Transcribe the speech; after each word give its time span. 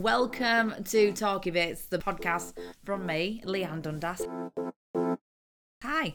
welcome 0.00 0.74
to 0.82 1.12
Talkie 1.12 1.50
Bits, 1.50 1.82
the 1.82 1.98
podcast 1.98 2.54
from 2.84 3.04
me, 3.04 3.42
Leanne 3.44 3.82
Dundas. 3.82 4.26
Hi. 5.82 6.14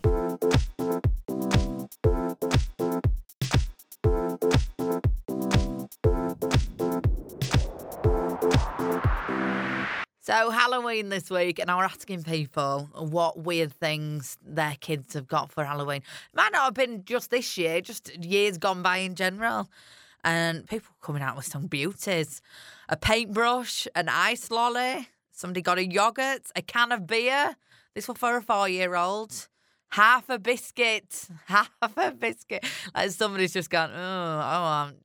So 10.22 10.50
Halloween 10.50 11.10
this 11.10 11.30
week, 11.30 11.60
and 11.60 11.70
I 11.70 11.76
was 11.76 11.92
asking 11.92 12.24
people 12.24 12.90
what 12.96 13.38
weird 13.38 13.72
things 13.72 14.40
their 14.44 14.76
kids 14.80 15.14
have 15.14 15.28
got 15.28 15.52
for 15.52 15.64
Halloween. 15.64 16.02
Might 16.34 16.52
not 16.52 16.64
have 16.64 16.74
been 16.74 17.06
just 17.06 17.30
this 17.30 17.56
year, 17.56 17.82
just 17.82 18.16
years 18.18 18.58
gone 18.58 18.82
by 18.82 18.98
in 18.98 19.14
general. 19.14 19.70
And 20.24 20.68
people 20.68 20.96
coming 21.04 21.22
out 21.22 21.36
with 21.36 21.46
some 21.46 21.68
beauties. 21.68 22.42
A 22.88 22.96
paintbrush, 22.96 23.88
an 23.96 24.10
ice 24.10 24.52
lolly, 24.52 25.10
somebody 25.32 25.62
got 25.62 25.80
a 25.80 25.86
yogurt, 25.86 26.44
a 26.56 26.62
can 26.62 26.92
of 26.92 27.08
beer. 27.08 27.56
This 27.96 28.08
was 28.08 28.18
for 28.18 28.38
a 28.38 28.42
four 28.42 28.70
year 28.70 28.96
old. 28.96 29.48
Half 29.92 30.30
a 30.30 30.40
biscuit, 30.40 31.28
half 31.46 31.72
a 31.80 32.12
biscuit. 32.12 32.66
Like 32.94 33.12
somebody's 33.12 33.54
just 33.54 33.70
gone, 33.70 33.92
oh, 33.94 33.98
oh, 33.98 34.64
I'm, 34.66 34.96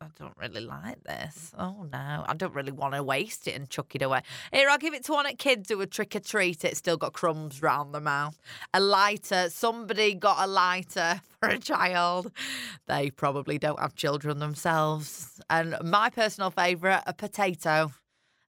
I 0.00 0.06
don't 0.18 0.36
really 0.36 0.60
like 0.60 1.02
this. 1.04 1.52
Oh 1.58 1.86
no, 1.92 2.24
I 2.26 2.34
don't 2.36 2.54
really 2.54 2.72
want 2.72 2.94
to 2.94 3.02
waste 3.02 3.48
it 3.48 3.54
and 3.54 3.68
chuck 3.68 3.94
it 3.94 4.02
away. 4.02 4.22
Here, 4.52 4.68
I'll 4.68 4.78
give 4.78 4.94
it 4.94 5.04
to 5.04 5.12
one 5.12 5.26
of 5.26 5.32
the 5.32 5.36
kids 5.36 5.68
who 5.68 5.78
would 5.78 5.90
trick 5.90 6.14
or 6.14 6.20
treat. 6.20 6.64
It's 6.64 6.78
still 6.78 6.96
got 6.96 7.12
crumbs 7.12 7.62
round 7.62 7.94
the 7.94 8.00
mouth. 8.00 8.38
A 8.74 8.80
lighter. 8.80 9.48
Somebody 9.50 10.14
got 10.14 10.38
a 10.40 10.46
lighter 10.46 11.20
for 11.40 11.48
a 11.48 11.58
child. 11.58 12.30
They 12.86 13.10
probably 13.10 13.58
don't 13.58 13.80
have 13.80 13.94
children 13.94 14.38
themselves. 14.38 15.40
And 15.50 15.76
my 15.82 16.10
personal 16.10 16.50
favourite, 16.50 17.02
a 17.06 17.12
potato. 17.12 17.92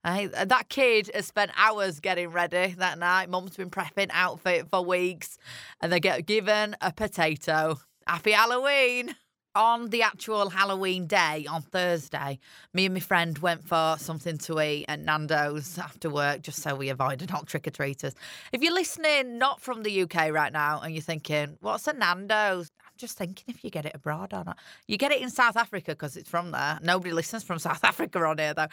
I, 0.03 0.31
uh, 0.34 0.47
that 0.47 0.69
kid 0.69 1.11
has 1.15 1.27
spent 1.27 1.51
hours 1.56 2.01
getting 2.01 2.29
ready 2.29 2.75
that 2.79 2.98
night. 2.98 3.29
Mum's 3.29 3.56
been 3.56 3.70
prepping 3.70 4.11
outfit 4.12 4.69
for 4.70 4.83
weeks, 4.83 5.39
and 5.81 5.92
they 5.92 6.01
get 6.01 6.27
given 6.27 6.75
a 6.81 6.92
potato. 6.92 7.79
Happy 8.07 8.33
Halloween! 8.33 9.15
on 9.55 9.91
the 9.91 10.03
actual 10.03 10.48
Halloween 10.51 11.07
day 11.07 11.45
on 11.48 11.62
Thursday, 11.62 12.39
me 12.73 12.84
and 12.87 12.95
my 12.95 13.01
friend 13.01 13.37
went 13.39 13.67
for 13.67 13.97
something 13.98 14.39
to 14.39 14.61
eat 14.61 14.84
at 14.89 15.01
Nando's 15.01 15.77
after 15.79 16.09
work 16.09 16.42
just 16.42 16.62
so 16.62 16.75
we 16.77 16.89
avoided 16.89 17.33
all 17.33 17.42
trick 17.42 17.67
or 17.67 17.70
treaters. 17.70 18.14
If 18.53 18.62
you're 18.62 18.73
listening 18.73 19.39
not 19.39 19.61
from 19.61 19.83
the 19.83 20.03
UK 20.03 20.31
right 20.31 20.53
now 20.53 20.81
and 20.81 20.95
you're 20.95 21.03
thinking, 21.03 21.57
what's 21.61 21.89
a 21.89 21.92
Nando's? 21.92 22.70
Just 23.01 23.17
thinking 23.19 23.47
if 23.48 23.65
you 23.65 23.70
get 23.70 23.87
it 23.87 23.93
abroad 23.95 24.33
or 24.33 24.45
not. 24.45 24.59
You 24.87 24.97
get 24.97 25.12
it 25.12 25.20
in 25.20 25.31
South 25.31 25.56
Africa 25.56 25.93
because 25.93 26.17
it's 26.17 26.29
from 26.29 26.51
there. 26.51 26.79
Nobody 26.83 27.12
listens 27.20 27.42
from 27.42 27.59
South 27.59 27.84
Africa 27.84 28.25
on 28.25 28.39
here 28.39 28.55
though. 28.55 28.69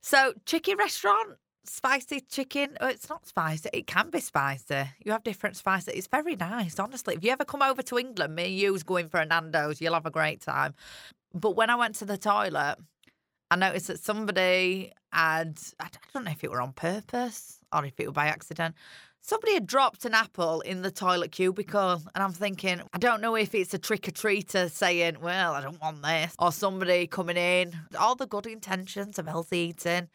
So, 0.00 0.34
chicken 0.46 0.76
restaurant 0.78 1.36
spicy 1.64 2.20
chicken. 2.20 2.76
Oh, 2.80 2.88
it's 2.88 3.08
not 3.08 3.26
spicy. 3.26 3.70
It 3.72 3.86
can 3.86 4.10
be 4.10 4.20
spicy. 4.20 4.84
You 5.04 5.12
have 5.12 5.22
different 5.22 5.56
spices. 5.56 5.94
It's 5.94 6.06
very 6.06 6.36
nice, 6.36 6.78
honestly. 6.78 7.14
If 7.14 7.24
you 7.24 7.30
ever 7.30 7.44
come 7.44 7.62
over 7.62 7.82
to 7.82 7.98
England, 7.98 8.34
me 8.34 8.44
and 8.44 8.54
you's 8.54 8.82
going 8.82 9.08
for 9.08 9.20
a 9.20 9.26
Nando's, 9.26 9.80
you'll 9.80 9.94
have 9.94 10.06
a 10.06 10.10
great 10.10 10.40
time. 10.40 10.74
But 11.34 11.56
when 11.56 11.70
I 11.70 11.76
went 11.76 11.94
to 11.96 12.04
the 12.04 12.18
toilet, 12.18 12.76
I 13.50 13.56
noticed 13.56 13.88
that 13.88 14.00
somebody 14.00 14.92
had, 15.12 15.58
I 15.78 15.88
don't 16.12 16.24
know 16.24 16.30
if 16.30 16.42
it 16.42 16.50
were 16.50 16.60
on 16.60 16.72
purpose 16.72 17.58
or 17.72 17.84
if 17.84 17.98
it 18.00 18.06
were 18.06 18.12
by 18.12 18.26
accident, 18.26 18.74
somebody 19.22 19.54
had 19.54 19.66
dropped 19.66 20.04
an 20.04 20.12
apple 20.12 20.60
in 20.60 20.82
the 20.82 20.90
toilet 20.90 21.32
cubicle. 21.32 22.02
And 22.14 22.22
I'm 22.22 22.32
thinking, 22.32 22.82
I 22.92 22.98
don't 22.98 23.22
know 23.22 23.34
if 23.34 23.54
it's 23.54 23.72
a 23.72 23.78
trick 23.78 24.06
or 24.08 24.12
treater 24.12 24.70
saying, 24.70 25.16
well, 25.22 25.54
I 25.54 25.62
don't 25.62 25.80
want 25.80 26.02
this, 26.02 26.34
or 26.38 26.52
somebody 26.52 27.06
coming 27.06 27.38
in, 27.38 27.74
all 27.98 28.14
the 28.14 28.26
good 28.26 28.46
intentions 28.46 29.18
of 29.18 29.26
healthy 29.26 29.58
eating 29.58 30.08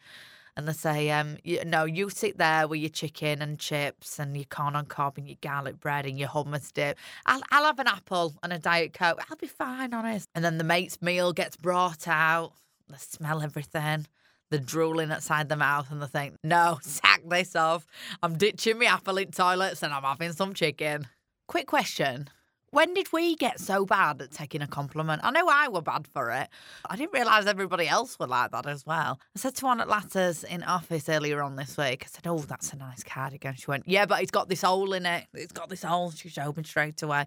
and 0.58 0.66
they 0.66 0.72
say, 0.72 1.08
um, 1.10 1.36
you, 1.44 1.64
no, 1.64 1.84
you 1.84 2.10
sit 2.10 2.36
there 2.36 2.66
with 2.66 2.80
your 2.80 2.90
chicken 2.90 3.40
and 3.40 3.60
chips 3.60 4.18
and 4.18 4.36
your 4.36 4.44
corn 4.46 4.74
on 4.74 4.86
cob 4.86 5.16
and 5.16 5.28
your 5.28 5.36
garlic 5.40 5.78
bread 5.78 6.04
and 6.04 6.18
your 6.18 6.28
hummus 6.28 6.72
dip. 6.72 6.98
I'll, 7.26 7.40
I'll 7.52 7.66
have 7.66 7.78
an 7.78 7.86
apple 7.86 8.34
and 8.42 8.52
a 8.52 8.58
Diet 8.58 8.92
Coke. 8.92 9.24
I'll 9.30 9.36
be 9.36 9.46
fine, 9.46 9.94
honest. 9.94 10.28
And 10.34 10.44
then 10.44 10.58
the 10.58 10.64
mate's 10.64 11.00
meal 11.00 11.32
gets 11.32 11.56
brought 11.56 12.08
out. 12.08 12.54
They 12.88 12.96
smell 12.98 13.40
everything. 13.40 14.08
They're 14.50 14.60
drooling 14.60 15.10
outside 15.10 15.48
the 15.48 15.56
mouth 15.56 15.90
and 15.90 16.00
the 16.00 16.08
thing. 16.08 16.36
No, 16.42 16.78
sack 16.82 17.22
this 17.26 17.54
off. 17.54 17.86
I'm 18.22 18.36
ditching 18.36 18.78
my 18.78 18.86
apple 18.86 19.18
in 19.18 19.30
toilets 19.30 19.82
and 19.82 19.92
I'm 19.92 20.02
having 20.02 20.32
some 20.32 20.54
chicken. 20.54 21.06
Quick 21.46 21.66
question. 21.66 22.28
When 22.70 22.92
did 22.92 23.10
we 23.14 23.34
get 23.34 23.60
so 23.60 23.86
bad 23.86 24.20
at 24.20 24.30
taking 24.30 24.60
a 24.60 24.66
compliment? 24.66 25.22
I 25.24 25.30
know 25.30 25.48
I 25.48 25.68
were 25.68 25.80
bad 25.80 26.06
for 26.06 26.30
it. 26.30 26.48
I 26.84 26.96
didn't 26.96 27.14
realise 27.14 27.46
everybody 27.46 27.88
else 27.88 28.18
were 28.18 28.26
like 28.26 28.50
that 28.50 28.66
as 28.66 28.84
well. 28.84 29.18
I 29.34 29.38
said 29.38 29.54
to 29.56 29.64
one 29.64 29.80
at 29.80 29.88
Latters 29.88 30.44
in 30.44 30.62
office 30.62 31.08
earlier 31.08 31.42
on 31.42 31.56
this 31.56 31.78
week, 31.78 32.04
I 32.04 32.08
said, 32.08 32.26
Oh, 32.26 32.36
that's 32.38 32.74
a 32.74 32.76
nice 32.76 33.02
cardigan. 33.02 33.54
She 33.54 33.64
went, 33.68 33.88
Yeah, 33.88 34.04
but 34.04 34.20
it's 34.20 34.30
got 34.30 34.50
this 34.50 34.60
hole 34.60 34.92
in 34.92 35.06
it. 35.06 35.24
It's 35.32 35.52
got 35.52 35.70
this 35.70 35.82
hole. 35.82 36.10
She 36.10 36.28
showed 36.28 36.58
me 36.58 36.62
straight 36.62 37.00
away. 37.02 37.24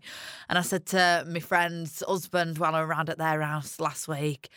And 0.47 0.59
I 0.59 0.61
said 0.61 0.85
to 0.87 1.25
my 1.27 1.39
friend's 1.39 2.03
husband 2.07 2.59
while 2.59 2.75
I 2.75 2.81
was 2.81 2.89
around 2.89 3.09
at 3.09 3.17
their 3.17 3.41
house 3.41 3.79
last 3.79 4.07
week, 4.07 4.49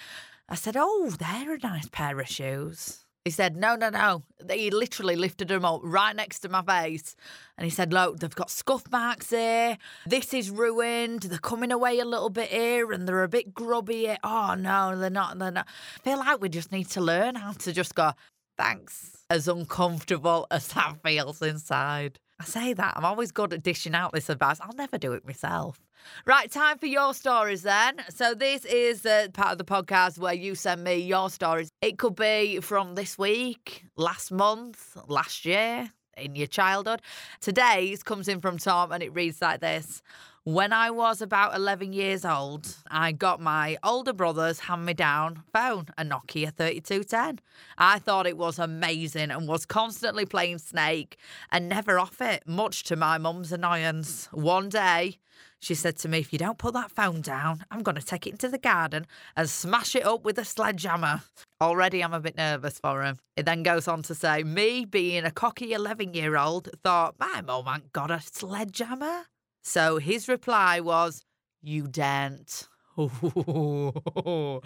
I 0.49 0.55
said, 0.55 0.77
Oh, 0.79 1.11
they're 1.11 1.55
a 1.55 1.59
nice 1.59 1.89
pair 1.89 2.21
of 2.21 2.29
shoes. 2.29 3.05
He 3.25 3.31
said, 3.31 3.57
No, 3.57 3.75
no, 3.75 3.89
no. 3.89 4.23
He 4.51 4.71
literally 4.71 5.17
lifted 5.17 5.49
them 5.49 5.65
up 5.65 5.81
right 5.83 6.15
next 6.15 6.41
to 6.41 6.51
my 6.51 6.63
face. 6.63 7.17
And 7.57 7.65
he 7.65 7.71
said, 7.71 7.93
Look, 7.93 8.21
they've 8.21 8.35
got 8.35 8.51
scuff 8.51 8.85
marks 8.91 9.31
here. 9.31 9.79
This 10.07 10.35
is 10.35 10.51
ruined. 10.51 11.23
They're 11.23 11.39
coming 11.39 11.73
away 11.73 11.99
a 12.01 12.05
little 12.05 12.29
bit 12.29 12.51
here 12.51 12.93
and 12.93 13.09
they're 13.09 13.23
a 13.23 13.29
bit 13.29 13.55
grubby. 13.55 14.01
Here. 14.01 14.19
Oh, 14.23 14.55
no, 14.55 14.99
they're 14.99 15.09
not. 15.09 15.39
They're 15.39 15.51
not. 15.51 15.67
I 15.97 16.01
feel 16.01 16.19
like 16.19 16.43
we 16.43 16.51
just 16.51 16.71
need 16.71 16.91
to 16.91 17.01
learn 17.01 17.37
how 17.37 17.53
to 17.53 17.73
just 17.73 17.95
go, 17.95 18.13
Thanks, 18.59 19.25
as 19.31 19.49
uncomfortable 19.49 20.47
as 20.51 20.69
that 20.69 20.99
feels 21.03 21.41
inside. 21.41 22.19
I 22.39 22.45
say 22.45 22.73
that. 22.75 22.95
I'm 22.97 23.05
always 23.05 23.33
good 23.33 23.55
at 23.55 23.63
dishing 23.63 23.95
out 23.95 24.13
this 24.13 24.29
advice. 24.29 24.61
I'll 24.61 24.75
never 24.75 24.99
do 24.99 25.13
it 25.13 25.25
myself. 25.25 25.81
Right, 26.27 26.51
time 26.51 26.79
for 26.79 26.87
your 26.87 27.15
stories 27.15 27.63
then. 27.63 27.97
So, 28.09 28.35
this 28.35 28.65
is 28.65 29.03
the 29.03 29.31
part 29.33 29.53
of 29.53 29.59
the 29.59 29.65
podcast 29.65 30.19
where 30.19 30.35
you 30.35 30.55
send 30.55 30.85
me 30.85 30.97
your 30.97 31.31
stories. 31.31 31.71
It 31.81 31.99
could 31.99 32.17
be 32.17 32.61
from 32.61 32.95
this 32.95 33.19
week, 33.19 33.85
last 33.97 34.33
month, 34.33 34.97
last 35.09 35.45
year, 35.45 35.91
in 36.17 36.37
your 36.37 36.47
childhood. 36.47 37.03
Today's 37.41 38.03
comes 38.03 38.29
in 38.29 38.41
from 38.41 38.59
Tom 38.59 38.93
and 38.93 39.03
it 39.03 39.15
reads 39.15 39.41
like 39.43 39.61
this. 39.61 40.03
When 40.47 40.75
I 40.75 40.91
was 40.91 41.23
about 41.23 41.55
11 41.55 41.95
years 41.95 42.23
old, 42.23 42.77
I 42.91 43.13
got 43.13 43.41
my 43.41 43.79
older 43.83 44.13
brother's 44.13 44.61
hand 44.61 44.85
me 44.85 44.93
down 44.93 45.43
phone, 45.55 45.87
a 45.97 46.05
Nokia 46.05 46.55
3210. 46.55 47.41
I 47.79 47.99
thought 47.99 48.27
it 48.27 48.37
was 48.37 48.59
amazing 48.59 49.31
and 49.31 49.49
was 49.49 49.65
constantly 49.65 50.27
playing 50.27 50.59
Snake 50.59 51.17
and 51.51 51.67
never 51.67 51.99
off 51.99 52.21
it, 52.21 52.47
much 52.47 52.85
to 52.85 52.95
my 52.97 53.17
mum's 53.17 53.53
annoyance. 53.53 54.29
One 54.33 54.69
day, 54.69 55.17
she 55.65 55.75
said 55.75 55.97
to 55.99 56.09
me, 56.09 56.19
If 56.19 56.33
you 56.33 56.39
don't 56.39 56.59
put 56.59 56.75
that 56.75 56.91
phone 56.91 57.23
down, 57.23 57.65
I'm 57.71 57.83
going 57.83 57.97
to 57.97 58.05
take 58.05 58.27
it 58.27 58.33
into 58.33 58.49
the 58.49 58.59
garden 58.59 59.07
and 59.35 59.49
smash 59.49 59.97
it 59.97 60.05
up 60.05 60.25
with 60.25 60.39
a 60.39 60.45
sledgehammer. 60.45 61.23
Already, 61.61 62.05
I'm 62.05 62.13
a 62.13 62.21
bit 62.21 62.37
nervous 62.37 62.79
for 62.79 63.03
him. 63.03 63.19
It 63.37 63.47
then 63.47 63.63
goes 63.63 63.89
on 63.89 64.03
to 64.03 64.15
say, 64.15 64.43
Me, 64.43 64.85
being 64.85 65.25
a 65.25 65.31
cocky 65.31 65.73
11 65.73 66.13
year 66.13 66.37
old, 66.37 66.69
thought, 66.83 67.15
My 67.19 67.41
mum 67.41 67.67
ain't 67.69 67.93
got 67.93 68.11
a 68.11 68.21
sledgehammer. 68.21 69.23
So 69.63 69.97
his 69.97 70.29
reply 70.29 70.81
was, 70.81 71.23
You 71.63 71.89
daren't. 71.89 72.69
Don't 72.97 74.63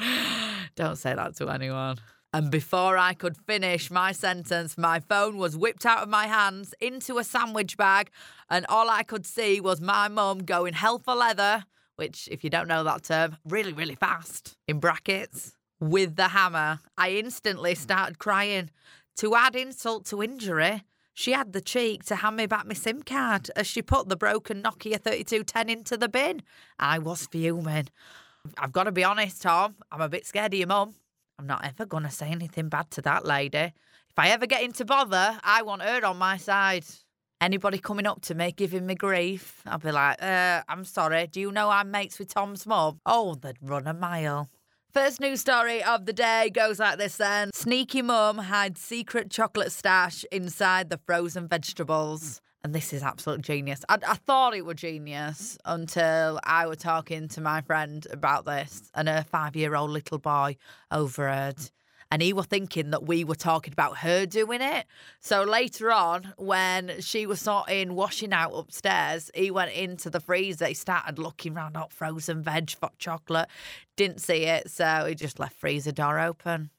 say 0.96 1.14
that 1.14 1.36
to 1.36 1.48
anyone. 1.48 1.98
And 2.32 2.50
before 2.50 2.98
I 2.98 3.14
could 3.14 3.38
finish 3.38 3.90
my 3.90 4.12
sentence, 4.12 4.76
my 4.76 5.00
phone 5.00 5.38
was 5.38 5.56
whipped 5.56 5.86
out 5.86 6.02
of 6.02 6.10
my 6.10 6.26
hands 6.26 6.74
into 6.78 7.16
a 7.16 7.24
sandwich 7.24 7.78
bag, 7.78 8.10
and 8.50 8.66
all 8.68 8.90
I 8.90 9.02
could 9.02 9.24
see 9.24 9.60
was 9.60 9.80
my 9.80 10.08
mum 10.08 10.40
going 10.44 10.74
hell 10.74 10.98
for 10.98 11.14
leather, 11.14 11.64
which, 11.96 12.28
if 12.30 12.44
you 12.44 12.50
don't 12.50 12.68
know 12.68 12.84
that 12.84 13.04
term, 13.04 13.38
really, 13.46 13.72
really 13.72 13.94
fast, 13.94 14.56
in 14.66 14.78
brackets, 14.78 15.54
with 15.80 16.16
the 16.16 16.28
hammer. 16.28 16.80
I 16.98 17.12
instantly 17.12 17.74
started 17.74 18.18
crying. 18.18 18.70
To 19.16 19.34
add 19.34 19.56
insult 19.56 20.04
to 20.06 20.22
injury, 20.22 20.84
she 21.14 21.32
had 21.32 21.54
the 21.54 21.62
cheek 21.62 22.04
to 22.04 22.16
hand 22.16 22.36
me 22.36 22.46
back 22.46 22.66
my 22.66 22.74
SIM 22.74 23.02
card 23.02 23.50
as 23.56 23.66
she 23.66 23.80
put 23.80 24.08
the 24.08 24.16
broken 24.16 24.62
Nokia 24.62 25.00
3210 25.02 25.68
into 25.70 25.96
the 25.96 26.08
bin. 26.08 26.42
I 26.78 26.98
was 26.98 27.26
fuming. 27.26 27.88
I've 28.58 28.72
got 28.72 28.84
to 28.84 28.92
be 28.92 29.02
honest, 29.02 29.42
Tom, 29.42 29.76
I'm 29.90 30.02
a 30.02 30.08
bit 30.08 30.26
scared 30.26 30.52
of 30.52 30.58
your 30.58 30.68
mum. 30.68 30.94
I'm 31.38 31.46
not 31.46 31.64
ever 31.64 31.86
going 31.86 32.02
to 32.02 32.10
say 32.10 32.28
anything 32.28 32.68
bad 32.68 32.90
to 32.92 33.02
that 33.02 33.24
lady. 33.24 33.58
If 33.58 34.18
I 34.18 34.30
ever 34.30 34.46
get 34.46 34.62
into 34.62 34.84
bother, 34.84 35.38
I 35.44 35.62
want 35.62 35.82
her 35.82 36.04
on 36.04 36.16
my 36.16 36.36
side. 36.36 36.84
Anybody 37.40 37.78
coming 37.78 38.06
up 38.06 38.20
to 38.22 38.34
me 38.34 38.50
giving 38.50 38.84
me 38.86 38.96
grief, 38.96 39.62
I'll 39.64 39.78
be 39.78 39.92
like, 39.92 40.20
uh, 40.20 40.62
I'm 40.68 40.84
sorry, 40.84 41.28
do 41.28 41.40
you 41.40 41.52
know 41.52 41.70
I'm 41.70 41.92
mates 41.92 42.18
with 42.18 42.34
Tom's 42.34 42.66
mum? 42.66 43.00
Oh, 43.06 43.36
they'd 43.36 43.56
run 43.62 43.86
a 43.86 43.94
mile. 43.94 44.48
First 44.92 45.20
news 45.20 45.40
story 45.40 45.84
of 45.84 46.06
the 46.06 46.12
day 46.12 46.50
goes 46.52 46.80
like 46.80 46.98
this 46.98 47.18
then. 47.18 47.50
Sneaky 47.54 48.02
mum 48.02 48.38
hides 48.38 48.80
secret 48.80 49.30
chocolate 49.30 49.70
stash 49.70 50.24
inside 50.32 50.90
the 50.90 50.98
frozen 51.06 51.46
vegetables. 51.46 52.40
And 52.64 52.74
this 52.74 52.92
is 52.92 53.02
absolute 53.04 53.40
genius. 53.42 53.84
I, 53.88 53.98
I 54.06 54.14
thought 54.14 54.54
it 54.54 54.64
was 54.64 54.76
genius 54.76 55.56
until 55.64 56.40
I 56.42 56.66
was 56.66 56.78
talking 56.78 57.28
to 57.28 57.40
my 57.40 57.60
friend 57.60 58.04
about 58.10 58.46
this, 58.46 58.90
and 58.94 59.08
her 59.08 59.24
five 59.30 59.54
year 59.56 59.74
old 59.76 59.90
little 59.90 60.18
boy 60.18 60.56
overheard. 60.90 61.56
and 62.10 62.22
he 62.22 62.32
was 62.32 62.46
thinking 62.46 62.90
that 62.90 63.04
we 63.06 63.22
were 63.22 63.34
talking 63.34 63.72
about 63.72 63.98
her 63.98 64.24
doing 64.26 64.60
it. 64.62 64.86
So 65.20 65.42
later 65.42 65.92
on, 65.92 66.32
when 66.36 67.00
she 67.00 67.26
was 67.26 67.40
sorting 67.40 67.94
washing 67.94 68.32
out 68.32 68.52
upstairs, 68.52 69.30
he 69.34 69.50
went 69.50 69.72
into 69.72 70.08
the 70.10 70.20
freezer. 70.20 70.66
He 70.66 70.74
started 70.74 71.18
looking 71.18 71.54
around 71.56 71.76
hot 71.76 71.92
frozen 71.92 72.42
veg, 72.42 72.72
chocolate. 72.98 73.48
Didn't 73.96 74.20
see 74.20 74.44
it, 74.44 74.70
so 74.70 75.04
he 75.06 75.14
just 75.14 75.38
left 75.38 75.56
freezer 75.56 75.92
door 75.92 76.18
open. 76.18 76.70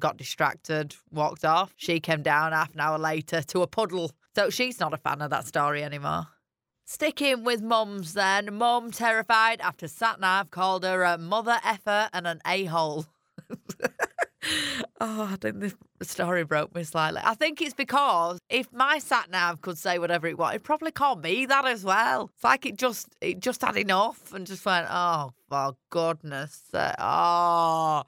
Got 0.00 0.16
distracted, 0.16 0.94
walked 1.10 1.44
off. 1.44 1.72
She 1.76 1.98
came 2.00 2.22
down 2.22 2.52
half 2.52 2.74
an 2.74 2.80
hour 2.80 2.98
later 2.98 3.42
to 3.42 3.62
a 3.62 3.66
puddle. 3.66 4.12
So 4.34 4.50
she's 4.50 4.80
not 4.80 4.92
a 4.92 4.98
fan 4.98 5.22
of 5.22 5.30
that 5.30 5.46
story 5.46 5.84
anymore. 5.84 6.26
Sticking 6.86 7.44
with 7.44 7.62
mums 7.62 8.12
then, 8.14 8.54
mum 8.54 8.90
terrified 8.90 9.60
after 9.60 9.86
Satnav 9.86 10.50
called 10.50 10.84
her 10.84 11.02
a 11.02 11.16
mother 11.16 11.58
effer 11.64 12.10
and 12.12 12.26
an 12.26 12.40
a-hole. 12.46 13.06
oh, 15.00 15.30
I 15.32 15.36
think 15.40 15.60
this 15.60 15.74
story 16.02 16.44
broke 16.44 16.74
me 16.74 16.84
slightly. 16.84 17.20
I 17.24 17.34
think 17.34 17.62
it's 17.62 17.74
because 17.74 18.38
if 18.50 18.70
my 18.72 18.98
sat 18.98 19.30
nav 19.30 19.62
could 19.62 19.78
say 19.78 19.98
whatever 19.98 20.26
it 20.26 20.36
wanted, 20.36 20.56
it 20.56 20.62
probably 20.62 20.90
called 20.90 21.22
me 21.22 21.46
that 21.46 21.64
as 21.64 21.84
well. 21.84 22.30
It's 22.34 22.44
like 22.44 22.66
it 22.66 22.76
just 22.76 23.08
it 23.20 23.40
just 23.40 23.62
had 23.62 23.76
enough 23.76 24.34
and 24.34 24.46
just 24.46 24.66
went, 24.66 24.86
oh, 24.90 25.32
for 25.48 25.76
goodness 25.90 26.60
sake. 26.70 26.96
Oh, 26.98 28.02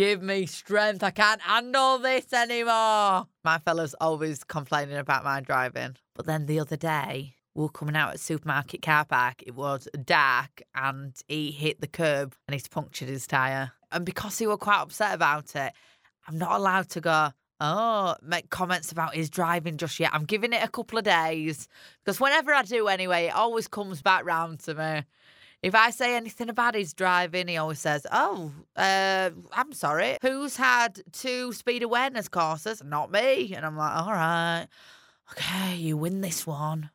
give 0.00 0.22
me 0.22 0.46
strength. 0.46 1.02
I 1.02 1.10
can't 1.10 1.42
handle 1.42 1.98
this 1.98 2.32
anymore. 2.32 3.26
My 3.44 3.58
fella's 3.62 3.94
always 4.00 4.44
complaining 4.44 4.96
about 4.96 5.24
my 5.24 5.42
driving. 5.42 5.94
But 6.14 6.24
then 6.24 6.46
the 6.46 6.58
other 6.58 6.78
day, 6.78 7.34
we 7.54 7.64
were 7.64 7.68
coming 7.68 7.94
out 7.94 8.14
at 8.14 8.18
supermarket 8.18 8.80
car 8.80 9.04
park. 9.04 9.42
It 9.46 9.54
was 9.54 9.88
dark 10.02 10.62
and 10.74 11.14
he 11.28 11.50
hit 11.50 11.82
the 11.82 11.86
curb 11.86 12.34
and 12.48 12.54
he's 12.54 12.66
punctured 12.66 13.10
his 13.10 13.26
tyre. 13.26 13.72
And 13.92 14.06
because 14.06 14.38
he 14.38 14.46
was 14.46 14.56
quite 14.56 14.80
upset 14.80 15.12
about 15.12 15.54
it, 15.54 15.74
I'm 16.26 16.38
not 16.38 16.52
allowed 16.52 16.88
to 16.90 17.02
go, 17.02 17.28
oh, 17.60 18.14
make 18.22 18.48
comments 18.48 18.90
about 18.92 19.14
his 19.14 19.28
driving 19.28 19.76
just 19.76 20.00
yet. 20.00 20.14
I'm 20.14 20.24
giving 20.24 20.54
it 20.54 20.64
a 20.64 20.68
couple 20.68 20.96
of 20.96 21.04
days 21.04 21.68
because 22.02 22.18
whenever 22.18 22.54
I 22.54 22.62
do 22.62 22.88
anyway, 22.88 23.26
it 23.26 23.34
always 23.34 23.68
comes 23.68 24.00
back 24.00 24.24
round 24.24 24.60
to 24.60 24.74
me. 24.74 25.02
If 25.62 25.74
I 25.74 25.90
say 25.90 26.16
anything 26.16 26.48
about 26.48 26.74
his 26.74 26.94
driving, 26.94 27.48
he 27.48 27.58
always 27.58 27.78
says, 27.78 28.06
Oh, 28.10 28.52
uh, 28.76 29.30
I'm 29.52 29.72
sorry. 29.72 30.16
Who's 30.22 30.56
had 30.56 31.02
two 31.12 31.52
speed 31.52 31.82
awareness 31.82 32.28
courses? 32.28 32.82
Not 32.82 33.10
me. 33.10 33.52
And 33.54 33.66
I'm 33.66 33.76
like, 33.76 33.94
All 33.94 34.12
right. 34.12 34.66
Okay, 35.32 35.76
you 35.76 35.96
win 35.96 36.22
this 36.22 36.46
one. 36.46 36.90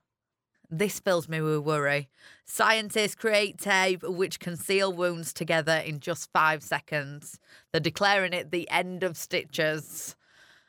This 0.69 0.99
fills 0.99 1.29
me 1.29 1.41
with 1.41 1.59
worry. 1.59 2.09
Scientists 2.43 3.15
create 3.15 3.59
tape 3.59 4.03
which 4.03 4.39
can 4.39 4.57
seal 4.57 4.91
wounds 4.91 5.31
together 5.31 5.77
in 5.77 5.99
just 5.99 6.31
five 6.33 6.63
seconds. 6.63 7.39
They're 7.71 7.79
declaring 7.79 8.33
it 8.33 8.51
the 8.51 8.69
end 8.69 9.03
of 9.03 9.15
stitches. 9.15 10.15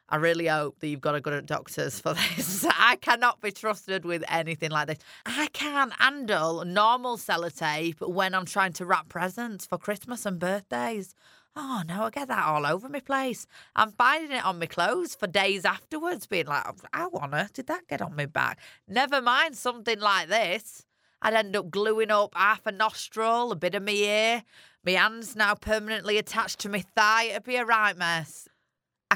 I 0.08 0.16
really 0.16 0.46
hope 0.46 0.78
that 0.78 0.88
you've 0.88 1.00
got 1.00 1.16
a 1.16 1.20
good 1.20 1.46
doctors 1.46 1.98
for 1.98 2.14
this. 2.36 2.64
I 2.64 2.96
cannot 2.96 3.40
be 3.40 3.50
trusted 3.50 4.04
with 4.04 4.22
anything 4.28 4.70
like 4.70 4.88
this. 4.88 4.98
I 5.24 5.48
can't 5.52 5.92
handle 5.94 6.64
normal 6.64 7.16
sellotape 7.16 8.06
when 8.06 8.34
I'm 8.34 8.46
trying 8.46 8.72
to 8.74 8.86
wrap 8.86 9.08
presents 9.08 9.66
for 9.66 9.78
Christmas 9.78 10.24
and 10.24 10.38
birthdays. 10.38 11.14
Oh 11.58 11.82
no, 11.88 12.04
I 12.04 12.10
get 12.10 12.28
that 12.28 12.44
all 12.46 12.66
over 12.66 12.88
my 12.88 13.00
place. 13.00 13.46
I'm 13.74 13.90
finding 13.92 14.36
it 14.36 14.44
on 14.44 14.58
my 14.58 14.66
clothes 14.66 15.14
for 15.14 15.26
days 15.26 15.64
afterwards, 15.64 16.26
being 16.26 16.46
like, 16.46 16.66
how 16.92 17.10
on 17.14 17.34
earth 17.34 17.54
did 17.54 17.66
that 17.68 17.88
get 17.88 18.02
on 18.02 18.14
my 18.14 18.26
back? 18.26 18.60
Never 18.86 19.22
mind 19.22 19.56
something 19.56 19.98
like 19.98 20.28
this. 20.28 20.84
I'd 21.22 21.32
end 21.32 21.56
up 21.56 21.70
gluing 21.70 22.10
up 22.10 22.34
half 22.36 22.66
a 22.66 22.72
nostril, 22.72 23.52
a 23.52 23.56
bit 23.56 23.74
of 23.74 23.82
my 23.82 23.92
ear. 23.92 24.42
My 24.84 24.92
hand's 24.92 25.34
now 25.34 25.54
permanently 25.54 26.18
attached 26.18 26.60
to 26.60 26.68
my 26.68 26.84
thigh. 26.94 27.24
It'd 27.24 27.44
be 27.44 27.56
a 27.56 27.64
right 27.64 27.96
mess. 27.96 28.48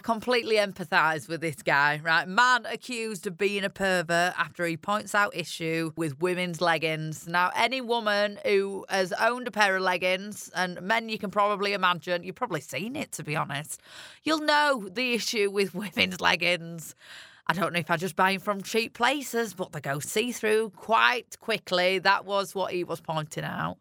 Completely 0.02 0.56
empathise 0.56 1.28
with 1.28 1.40
this 1.40 1.62
guy, 1.62 2.00
right? 2.02 2.26
Man 2.26 2.66
accused 2.66 3.26
of 3.26 3.36
being 3.36 3.64
a 3.64 3.70
pervert 3.70 4.34
after 4.38 4.64
he 4.66 4.76
points 4.76 5.14
out 5.14 5.36
issue 5.36 5.92
with 5.96 6.20
women's 6.20 6.60
leggings. 6.60 7.28
Now, 7.28 7.50
any 7.54 7.80
woman 7.80 8.38
who 8.44 8.86
has 8.88 9.12
owned 9.12 9.46
a 9.46 9.50
pair 9.50 9.76
of 9.76 9.82
leggings, 9.82 10.50
and 10.54 10.80
men 10.80 11.08
you 11.08 11.18
can 11.18 11.30
probably 11.30 11.72
imagine, 11.72 12.24
you've 12.24 12.34
probably 12.34 12.60
seen 12.60 12.96
it 12.96 13.12
to 13.12 13.24
be 13.24 13.36
honest, 13.36 13.80
you'll 14.22 14.40
know 14.40 14.88
the 14.90 15.14
issue 15.14 15.50
with 15.50 15.74
women's 15.74 16.20
leggings. 16.20 16.94
I 17.46 17.52
don't 17.52 17.72
know 17.72 17.80
if 17.80 17.90
I 17.90 17.96
just 17.96 18.16
buy 18.16 18.32
them 18.32 18.40
from 18.40 18.62
cheap 18.62 18.94
places, 18.94 19.54
but 19.54 19.72
they 19.72 19.80
go 19.80 19.98
see 19.98 20.32
through 20.32 20.70
quite 20.70 21.38
quickly. 21.40 21.98
That 21.98 22.24
was 22.24 22.54
what 22.54 22.72
he 22.72 22.84
was 22.84 23.00
pointing 23.00 23.44
out. 23.44 23.78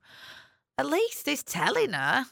At 0.77 0.87
least 0.87 1.27
he's 1.27 1.43
telling 1.43 1.93
her. 1.93 2.25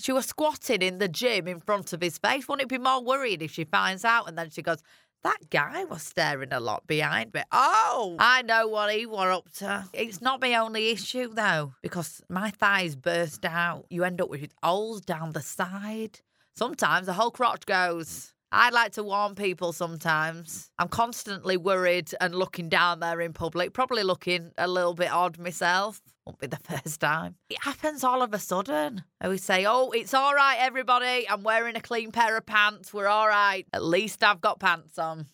She 0.00 0.12
was 0.12 0.26
squatting 0.26 0.80
in 0.80 0.98
the 0.98 1.08
gym 1.08 1.46
in 1.46 1.60
front 1.60 1.92
of 1.92 2.00
his 2.00 2.16
face. 2.16 2.48
Wouldn't 2.48 2.62
it 2.62 2.68
be 2.68 2.78
more 2.78 3.02
worried 3.02 3.42
if 3.42 3.52
she 3.52 3.64
finds 3.64 4.04
out 4.04 4.28
and 4.28 4.38
then 4.38 4.48
she 4.48 4.62
goes, 4.62 4.82
that 5.22 5.50
guy 5.50 5.84
was 5.84 6.02
staring 6.02 6.52
a 6.52 6.60
lot 6.60 6.86
behind 6.86 7.34
me. 7.34 7.42
Oh, 7.52 8.16
I 8.18 8.40
know 8.40 8.66
what 8.68 8.94
he 8.94 9.04
were 9.04 9.30
up 9.30 9.52
to. 9.58 9.84
It's 9.92 10.22
not 10.22 10.40
my 10.40 10.54
only 10.54 10.90
issue 10.90 11.28
though, 11.28 11.74
because 11.82 12.22
my 12.30 12.50
thighs 12.50 12.96
burst 12.96 13.44
out. 13.44 13.84
You 13.90 14.04
end 14.04 14.22
up 14.22 14.30
with 14.30 14.54
holes 14.62 15.02
down 15.02 15.32
the 15.32 15.42
side. 15.42 16.20
Sometimes 16.56 17.06
the 17.06 17.12
whole 17.12 17.30
crotch 17.30 17.66
goes. 17.66 18.32
I 18.52 18.70
like 18.70 18.92
to 18.92 19.04
warn 19.04 19.36
people 19.36 19.72
sometimes. 19.72 20.70
I'm 20.78 20.88
constantly 20.88 21.56
worried 21.56 22.10
and 22.20 22.34
looking 22.34 22.68
down 22.68 22.98
there 22.98 23.20
in 23.20 23.32
public, 23.32 23.72
probably 23.72 24.02
looking 24.02 24.50
a 24.58 24.66
little 24.66 24.94
bit 24.94 25.12
odd 25.12 25.38
myself. 25.38 26.00
Won't 26.26 26.40
be 26.40 26.48
the 26.48 26.56
first 26.64 27.00
time. 27.00 27.36
It 27.48 27.62
happens 27.62 28.02
all 28.02 28.22
of 28.22 28.34
a 28.34 28.40
sudden. 28.40 29.04
I 29.20 29.28
would 29.28 29.40
say, 29.40 29.66
Oh, 29.66 29.90
it's 29.90 30.14
all 30.14 30.34
right, 30.34 30.56
everybody. 30.58 31.28
I'm 31.28 31.44
wearing 31.44 31.76
a 31.76 31.80
clean 31.80 32.10
pair 32.10 32.36
of 32.36 32.44
pants. 32.44 32.92
We're 32.92 33.06
all 33.06 33.28
right. 33.28 33.66
At 33.72 33.84
least 33.84 34.24
I've 34.24 34.40
got 34.40 34.58
pants 34.58 34.98
on. 34.98 35.26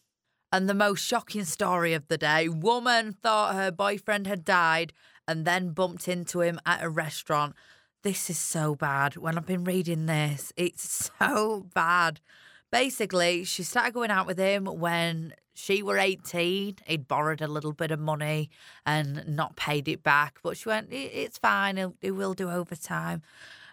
And 0.53 0.69
the 0.69 0.75
most 0.75 1.03
shocking 1.05 1.45
story 1.45 1.95
of 1.95 2.09
the 2.09 2.19
day 2.19 2.49
woman 2.49 3.15
thought 3.23 3.55
her 3.55 3.71
boyfriend 3.71 4.27
had 4.27 4.45
died 4.45 4.93
and 5.27 5.45
then 5.45 5.71
bumped 5.71 6.07
into 6.07 6.43
him 6.43 6.61
at 6.67 6.83
a 6.83 6.89
restaurant. 6.91 7.55
This 8.03 8.29
is 8.31 8.39
so 8.39 8.75
bad. 8.75 9.17
When 9.17 9.37
I've 9.37 9.47
been 9.47 9.65
reading 9.65 10.05
this, 10.05 10.53
it's 10.57 11.11
so 11.19 11.67
bad. 11.75 12.21
Basically, 12.73 13.45
she 13.45 13.63
started 13.63 13.95
going 13.95 14.11
out 14.11 14.27
with 14.27 14.39
him 14.39 14.67
when 14.67 15.35
she 15.55 15.83
were 15.83 15.99
18. 15.99 16.77
He'd 16.87 17.09
borrowed 17.09 17.41
a 17.41 17.47
little 17.47 17.73
bit 17.73 17.91
of 17.91 17.99
money 17.99 18.51
and 18.85 19.25
not 19.27 19.57
paid 19.57 19.89
it 19.89 20.03
back. 20.03 20.39
But 20.43 20.57
she 20.57 20.69
went, 20.69 20.89
it's 20.93 21.39
fine. 21.39 21.77
He'll, 21.77 21.95
will 22.03 22.35
do 22.35 22.51
over 22.51 22.77
time. 22.77 23.23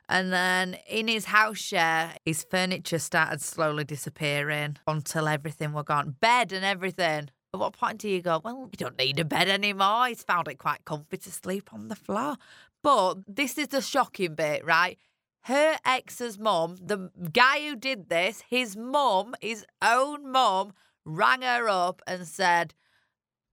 And 0.10 0.31
then 0.31 0.78
in 0.88 1.07
his 1.07 1.25
house 1.25 1.57
share, 1.57 2.16
his 2.25 2.45
furniture 2.50 3.00
started 3.00 3.42
slowly 3.42 3.83
disappearing 3.83 4.78
until 4.88 5.28
everything 5.28 5.73
were 5.73 5.83
gone. 5.83 6.16
Bed 6.19 6.52
and 6.52 6.66
everything. 6.66 7.30
At 7.54 7.59
what 7.59 7.73
point 7.73 8.00
do 8.00 8.09
you 8.09 8.21
go, 8.21 8.42
well, 8.44 8.69
you 8.71 8.78
don't 8.78 8.97
need 8.97 9.19
a 9.19 9.26
bed 9.26 9.47
anymore? 9.47 10.07
He's 10.07 10.23
found 10.23 10.47
it 10.47 10.57
quite 10.57 10.85
comfy 10.85 11.18
to 11.18 11.31
sleep 11.31 11.73
on 11.73 11.88
the 11.88 11.95
floor. 11.95 12.35
But 12.81 13.19
this 13.28 13.57
is 13.57 13.69
the 13.69 13.81
shocking 13.81 14.35
bit, 14.35 14.66
right? 14.66 14.97
Her 15.44 15.78
ex's 15.85 16.40
mum, 16.40 16.78
the 16.81 17.09
guy 17.31 17.68
who 17.68 17.76
did 17.76 18.09
this, 18.09 18.44
his 18.50 18.78
mum, 18.78 19.35
his 19.42 19.66
own 19.81 20.31
mum, 20.31 20.73
rang 21.06 21.42
her 21.42 21.68
up 21.68 22.02
and 22.07 22.28
said, 22.28 22.73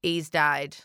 He's 0.02 0.30
died. 0.30 0.76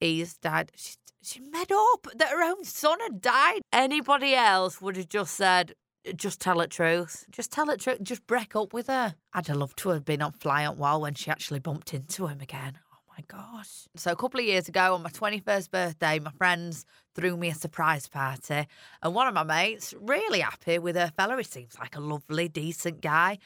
He's 0.00 0.36
died. 0.36 0.72
She, 0.76 0.96
she 1.22 1.40
made 1.40 1.72
up 1.72 2.08
that 2.16 2.30
her 2.30 2.42
own 2.42 2.64
son 2.64 2.98
had 3.00 3.22
died. 3.22 3.62
Anybody 3.72 4.34
else 4.34 4.82
would 4.82 4.96
have 4.96 5.08
just 5.08 5.34
said, 5.34 5.74
just 6.16 6.40
tell 6.40 6.58
the 6.58 6.66
truth. 6.66 7.24
Just 7.30 7.52
tell 7.52 7.66
the 7.66 7.76
truth. 7.76 8.02
Just 8.02 8.26
break 8.26 8.56
up 8.56 8.74
with 8.74 8.88
her. 8.88 9.14
I'd 9.32 9.46
have 9.46 9.56
loved 9.56 9.78
to 9.78 9.90
have 9.90 10.04
been 10.04 10.20
on 10.20 10.32
Fly 10.32 10.64
Out 10.64 10.76
Wild 10.76 11.02
when 11.02 11.14
she 11.14 11.30
actually 11.30 11.60
bumped 11.60 11.94
into 11.94 12.26
him 12.26 12.40
again 12.40 12.78
my 13.22 13.38
gosh. 13.38 13.88
So, 13.96 14.12
a 14.12 14.16
couple 14.16 14.40
of 14.40 14.46
years 14.46 14.68
ago 14.68 14.94
on 14.94 15.02
my 15.02 15.10
21st 15.10 15.70
birthday, 15.70 16.18
my 16.18 16.30
friends 16.30 16.84
threw 17.14 17.36
me 17.36 17.48
a 17.48 17.54
surprise 17.54 18.08
party. 18.08 18.66
And 19.02 19.14
one 19.14 19.28
of 19.28 19.34
my 19.34 19.42
mates, 19.42 19.94
really 20.00 20.40
happy 20.40 20.78
with 20.78 20.96
her 20.96 21.12
fella, 21.16 21.36
he 21.36 21.44
seems 21.44 21.78
like 21.78 21.96
a 21.96 22.00
lovely, 22.00 22.48
decent 22.48 23.00
guy. 23.00 23.38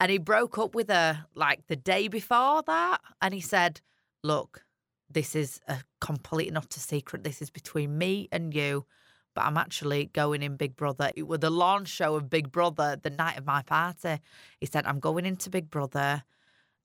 And 0.00 0.10
he 0.10 0.18
broke 0.18 0.58
up 0.58 0.74
with 0.74 0.90
her 0.90 1.24
like 1.34 1.66
the 1.68 1.76
day 1.76 2.08
before 2.08 2.62
that. 2.66 3.00
And 3.20 3.34
he 3.34 3.40
said, 3.40 3.80
Look, 4.22 4.64
this 5.10 5.34
is 5.34 5.60
a 5.68 5.78
complete 6.00 6.48
and 6.48 6.58
utter 6.58 6.80
secret. 6.80 7.24
This 7.24 7.42
is 7.42 7.50
between 7.50 7.98
me 7.98 8.28
and 8.32 8.54
you. 8.54 8.86
But 9.34 9.46
I'm 9.46 9.56
actually 9.56 10.06
going 10.06 10.42
in 10.42 10.56
Big 10.56 10.76
Brother. 10.76 11.10
It 11.16 11.24
was 11.24 11.40
the 11.40 11.50
launch 11.50 11.88
show 11.88 12.14
of 12.14 12.30
Big 12.30 12.52
Brother 12.52 12.96
the 13.02 13.10
night 13.10 13.36
of 13.36 13.44
my 13.44 13.62
party. 13.62 14.20
He 14.60 14.66
said, 14.66 14.86
I'm 14.86 15.00
going 15.00 15.26
into 15.26 15.50
Big 15.50 15.70
Brother 15.70 16.22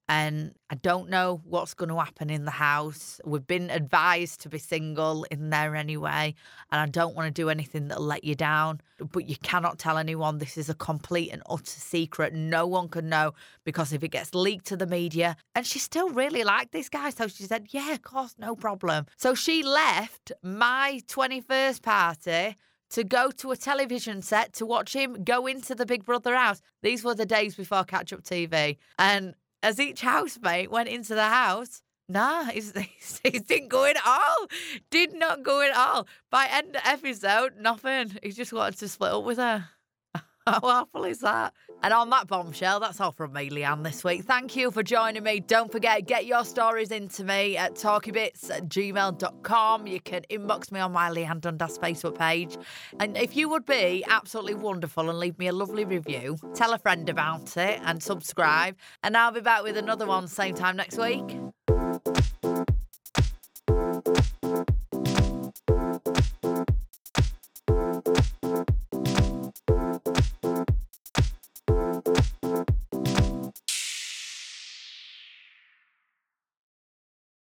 and 0.09 0.55
I 0.71 0.75
don't 0.75 1.07
know 1.09 1.39
what's 1.45 1.75
going 1.75 1.89
to 1.89 1.99
happen 1.99 2.31
in 2.31 2.45
the 2.45 2.51
house. 2.51 3.21
We've 3.23 3.45
been 3.45 3.69
advised 3.69 4.41
to 4.41 4.49
be 4.49 4.57
single 4.57 5.23
in 5.29 5.51
there 5.51 5.75
anyway, 5.75 6.33
and 6.71 6.81
I 6.81 6.87
don't 6.87 7.15
want 7.15 7.27
to 7.27 7.41
do 7.41 7.49
anything 7.49 7.87
that'll 7.87 8.03
let 8.03 8.23
you 8.23 8.33
down. 8.33 8.81
But 8.97 9.29
you 9.29 9.35
cannot 9.37 9.77
tell 9.77 9.99
anyone 9.99 10.39
this 10.39 10.57
is 10.57 10.67
a 10.67 10.73
complete 10.73 11.29
and 11.31 11.43
utter 11.47 11.63
secret. 11.63 12.33
No 12.33 12.65
one 12.65 12.89
can 12.89 13.07
know 13.07 13.35
because 13.63 13.93
if 13.93 14.03
it 14.03 14.09
gets 14.09 14.33
leaked 14.33 14.65
to 14.65 14.75
the 14.75 14.87
media, 14.87 15.37
and 15.53 15.65
she 15.65 15.77
still 15.77 16.09
really 16.09 16.43
liked 16.43 16.71
this 16.71 16.89
guy, 16.89 17.11
so 17.11 17.27
she 17.27 17.43
said, 17.43 17.67
Yeah, 17.69 17.93
of 17.93 18.01
course, 18.01 18.33
no 18.39 18.55
problem. 18.55 19.05
So 19.15 19.35
she 19.35 19.61
left 19.61 20.31
my 20.41 21.01
21st 21.07 21.83
party 21.83 22.55
to 22.89 23.03
go 23.03 23.29
to 23.29 23.51
a 23.51 23.57
television 23.57 24.21
set 24.21 24.53
to 24.53 24.65
watch 24.65 24.93
him 24.93 25.23
go 25.23 25.45
into 25.45 25.75
the 25.75 25.85
Big 25.85 26.03
Brother 26.03 26.35
house. 26.35 26.61
These 26.81 27.03
were 27.03 27.13
the 27.13 27.25
days 27.25 27.55
before 27.55 27.83
Catch 27.83 28.11
Up 28.13 28.23
TV. 28.23 28.77
And 28.97 29.35
as 29.61 29.79
each 29.79 30.01
housemate 30.01 30.71
went 30.71 30.89
into 30.89 31.15
the 31.15 31.25
house, 31.25 31.81
Nah, 32.11 32.45
he's, 32.53 32.73
he 33.23 33.37
didn't 33.39 33.69
go 33.69 33.85
in 33.85 33.95
at 33.95 34.03
all. 34.05 34.47
Did 34.89 35.13
not 35.13 35.43
go 35.43 35.61
in 35.61 35.69
at 35.69 35.77
all. 35.77 36.07
By 36.31 36.47
end 36.51 36.75
of 36.75 36.81
episode, 36.83 37.57
nothing. 37.57 38.17
He 38.23 38.31
just 38.31 38.51
wanted 38.51 38.79
to 38.79 38.87
split 38.89 39.11
up 39.11 39.23
with 39.23 39.37
her. 39.37 39.69
How 40.53 40.59
awful 40.63 41.03
is 41.03 41.19
that? 41.19 41.53
And 41.83 41.93
on 41.93 42.09
that 42.09 42.25
bombshell, 42.25 42.79
that's 42.79 42.99
all 42.99 43.11
from 43.11 43.33
me, 43.33 43.51
Leanne, 43.51 43.83
this 43.83 44.03
week. 44.03 44.23
Thank 44.23 44.55
you 44.55 44.71
for 44.71 44.81
joining 44.81 45.21
me. 45.21 45.41
Don't 45.41 45.71
forget, 45.71 46.07
get 46.07 46.25
your 46.25 46.43
stories 46.43 46.89
into 46.89 47.23
me 47.23 47.55
at 47.55 47.75
talkybits 47.75 48.49
at 48.49 48.67
gmail.com. 48.67 49.85
You 49.85 50.01
can 50.01 50.23
inbox 50.31 50.71
me 50.71 50.79
on 50.79 50.91
my 50.91 51.11
Leanne 51.11 51.39
Dundas 51.39 51.77
Facebook 51.77 52.17
page. 52.17 52.57
And 52.99 53.15
if 53.15 53.35
you 53.35 53.47
would 53.49 53.67
be 53.67 54.03
absolutely 54.07 54.55
wonderful 54.55 55.07
and 55.07 55.19
leave 55.19 55.37
me 55.37 55.47
a 55.47 55.53
lovely 55.53 55.85
review, 55.85 56.37
tell 56.55 56.73
a 56.73 56.79
friend 56.79 57.07
about 57.09 57.55
it 57.55 57.79
and 57.83 58.01
subscribe. 58.01 58.75
And 59.03 59.15
I'll 59.15 59.31
be 59.31 59.41
back 59.41 59.61
with 59.61 59.77
another 59.77 60.07
one 60.07 60.27
same 60.27 60.55
time 60.55 60.77
next 60.77 60.97
week. 60.97 61.48